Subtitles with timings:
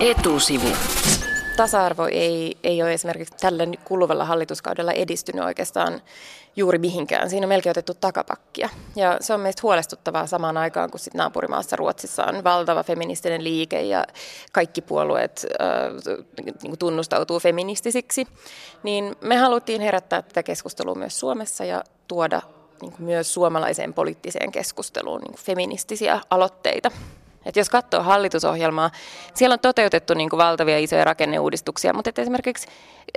[0.00, 0.68] Etusivu.
[1.56, 6.02] Tasa-arvo ei, ei ole esimerkiksi tällä kuluvalla hallituskaudella edistynyt oikeastaan
[6.56, 7.30] juuri mihinkään.
[7.30, 8.68] Siinä on melkein otettu takapakkia.
[8.96, 13.82] Ja se on meistä huolestuttavaa samaan aikaan, kun sit naapurimaassa Ruotsissa on valtava feministinen liike
[13.82, 14.04] ja
[14.52, 16.14] kaikki puolueet äh,
[16.62, 18.26] niin tunnustautuu feministisiksi.
[18.82, 22.42] Niin me haluttiin herättää tätä keskustelua myös Suomessa ja tuoda
[22.82, 26.90] niin myös suomalaiseen poliittiseen keskusteluun niin feministisiä aloitteita.
[27.48, 28.90] Et jos katsoo hallitusohjelmaa,
[29.34, 32.68] siellä on toteutettu niin kuin valtavia isoja rakenneuudistuksia, mutta että esimerkiksi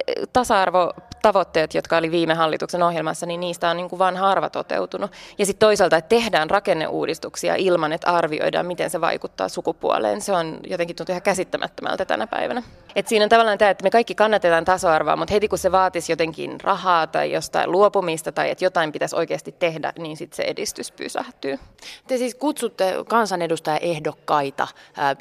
[0.07, 5.11] eh, tasa-arvotavoitteet, jotka oli viime hallituksen ohjelmassa, niin niistä on niin kuin vain harva toteutunut.
[5.37, 10.21] Ja sitten toisaalta, että tehdään rakenneuudistuksia ilman, että arvioidaan, miten se vaikuttaa sukupuoleen.
[10.21, 12.63] Se on jotenkin tuntuu ihan käsittämättömältä tänä päivänä.
[12.95, 16.11] Et siinä on tavallaan tämä, että me kaikki kannatetaan tasa-arvoa, mutta heti kun se vaatisi
[16.11, 20.91] jotenkin rahaa tai jostain luopumista tai että jotain pitäisi oikeasti tehdä, niin sitten se edistys
[20.91, 21.59] pysähtyy.
[22.07, 24.67] Te siis kutsutte kansanedustajaehdokkaita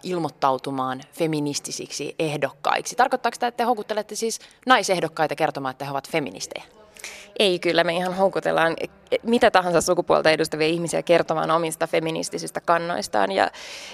[0.02, 2.96] ilmoittautumaan feministisiksi ehdokkaiksi.
[2.96, 6.64] Tarkoittaako tämä, että te houkuttelette siis naisehdokkaita kertomaan, että he ovat feministejä?
[7.38, 8.76] Ei kyllä, me ihan houkutellaan
[9.22, 13.32] mitä tahansa sukupuolta edustavia ihmisiä kertomaan omista feministisistä kannoistaan.
[13.32, 13.50] Ja,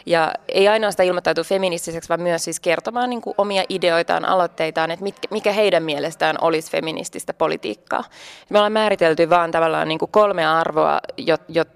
[0.06, 5.02] ja ei ainoastaan ilmoittautu feministiseksi, vaan myös siis kertomaan niin kuin omia ideoitaan, aloitteitaan, että
[5.02, 8.04] mitkä, mikä heidän mielestään olisi feminististä politiikkaa.
[8.50, 11.00] Me ollaan määritelty vaan tavallaan niin kuin kolme arvoa,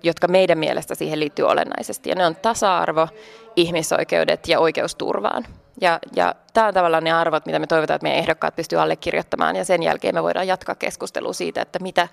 [0.02, 2.10] jotka meidän mielestä siihen liittyy olennaisesti.
[2.10, 3.08] Ja ne on tasa-arvo,
[3.56, 5.46] ihmisoikeudet ja oikeusturvaan.
[5.80, 9.56] Ja, ja tämä on tavallaan ne arvot, mitä me toivotaan, että meidän ehdokkaat pystyy allekirjoittamaan.
[9.56, 12.08] Ja sen jälkeen me voidaan jatkaa keskustelua siitä, että mitä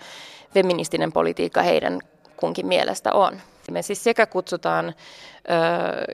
[0.54, 2.00] feministinen politiikka heidän
[2.38, 3.42] kunkin mielestä on.
[3.72, 4.96] Me siis sekä kutsutaan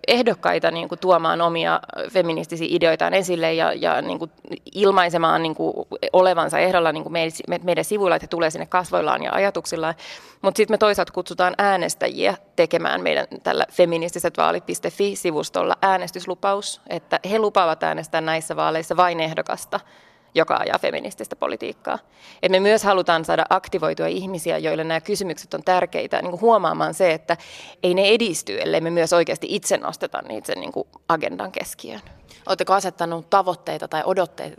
[0.07, 4.31] ehdokkaita niin kuin, tuomaan omia feministisiä ideoitaan esille ja, ja niin kuin,
[4.75, 5.73] ilmaisemaan niin kuin,
[6.13, 7.31] olevansa ehdolla niin kuin meidän,
[7.63, 9.95] meidän sivuilla, että he tulee sinne kasvoillaan ja ajatuksillaan.
[10.41, 17.83] Mutta sitten me toisaalta kutsutaan äänestäjiä tekemään meidän tällä feministiset vaalit.fi-sivustolla äänestyslupaus, että he lupaavat
[17.83, 19.79] äänestää näissä vaaleissa vain ehdokasta,
[20.35, 21.99] joka ajaa feminististä politiikkaa.
[22.43, 26.93] Et me myös halutaan saada aktivoitua ihmisiä, joille nämä kysymykset on tärkeitä, niin kuin huomaamaan
[26.93, 27.37] se, että
[27.83, 32.01] ei ne edisty, ellei me myös oikeasti itse nosteta niitä sen niin kuin agendan keskiöön.
[32.45, 34.03] Oletteko asettanut tavoitteita tai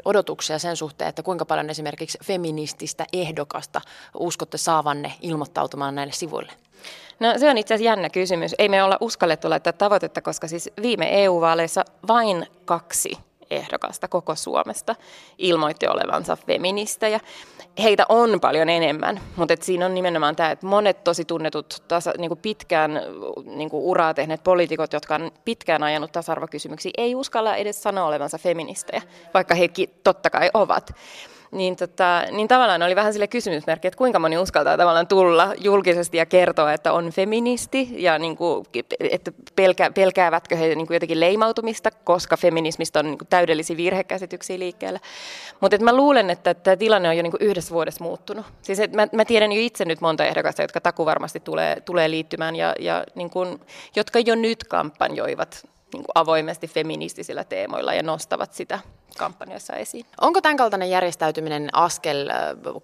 [0.04, 3.80] odotuksia sen suhteen, että kuinka paljon esimerkiksi feminististä ehdokasta
[4.18, 6.52] uskotte saavanne ilmoittautumaan näille sivuille?
[7.20, 8.54] No se on itse asiassa jännä kysymys.
[8.58, 13.18] Ei me olla uskallettu laittaa tavoitetta, koska siis viime EU-vaaleissa vain kaksi
[13.50, 14.94] ehdokasta koko Suomesta
[15.38, 17.20] ilmoitti olevansa feministejä.
[17.82, 22.12] Heitä on paljon enemmän, mutta et siinä on nimenomaan tämä, että monet tosi tunnetut tasa,
[22.18, 23.00] niin kuin pitkään
[23.44, 28.38] niin kuin uraa tehneet poliitikot, jotka on pitkään ajanut tasa-arvokysymyksiä, ei uskalla edes sanoa olevansa
[28.38, 29.02] feministejä,
[29.34, 29.68] vaikka he
[30.04, 30.94] totta kai ovat
[31.54, 36.16] niin, tota, niin tavallaan oli vähän sille kysymysmerkki, että kuinka moni uskaltaa tavallaan tulla julkisesti
[36.16, 38.66] ja kertoa, että on feministi ja niin kuin,
[39.00, 44.58] että pelkä, pelkäävätkö he niin kuin jotenkin leimautumista, koska feminismistä on niin kuin täydellisiä virhekäsityksiä
[44.58, 45.00] liikkeellä.
[45.60, 48.46] Mutta mä luulen, että tämä tilanne on jo niin kuin yhdessä vuodessa muuttunut.
[48.62, 52.10] Siis että mä, mä tiedän jo itse nyt monta ehdokasta, jotka taku varmasti tulee, tulee
[52.10, 53.60] liittymään ja, ja niin kuin,
[53.96, 58.78] jotka jo nyt kampanjoivat niin kuin avoimesti feministisillä teemoilla ja nostavat sitä
[59.14, 60.06] kampanjassa esiin.
[60.20, 62.28] Onko tämän kaltainen järjestäytyminen askel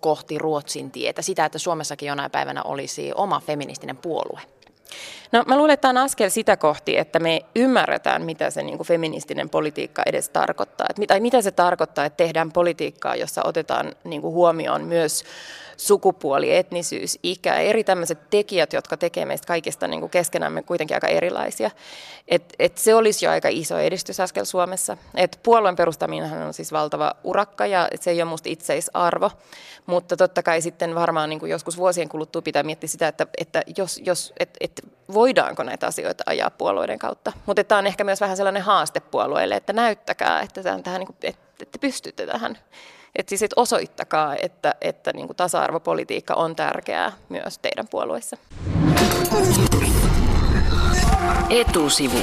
[0.00, 4.40] kohti Ruotsin tietä, sitä, että Suomessakin jonain päivänä olisi oma feministinen puolue?
[5.32, 8.76] No mä luulen, että tämä on askel sitä kohti, että me ymmärretään, mitä se niin
[8.76, 10.86] kuin feministinen politiikka edes tarkoittaa.
[10.90, 15.24] Et, tai mitä se tarkoittaa, että tehdään politiikkaa, jossa otetaan niin kuin huomioon myös
[15.80, 21.08] sukupuoli, etnisyys, ikä, eri tämmöiset tekijät, jotka tekee meistä kaikista niin kuin keskenämme kuitenkin aika
[21.08, 21.70] erilaisia.
[22.28, 24.96] Et, et se olisi jo aika iso edistysaskel Suomessa.
[25.14, 29.30] Et puolueen perustaminen on siis valtava urakka ja se ei ole musta itseisarvo,
[29.86, 33.62] mutta totta kai sitten varmaan niin kuin joskus vuosien kuluttua pitää miettiä sitä, että, että
[33.76, 34.79] jos, jos, et, et
[35.14, 37.32] voidaanko näitä asioita ajaa puolueiden kautta.
[37.46, 41.42] Mutta tämä on ehkä myös vähän sellainen haaste puolueille, että näyttäkää, että, tähän, niin että,
[41.62, 42.58] että pystytte tähän.
[43.16, 48.36] Että siis et osoittakaa, että, että niin kuin tasa-arvopolitiikka on tärkeää myös teidän puolueissa.
[51.50, 52.18] Etusivu.